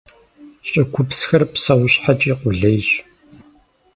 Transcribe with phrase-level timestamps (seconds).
[0.67, 2.89] ЩӀыгупсхэр псэущхьэкӀи къулейщ.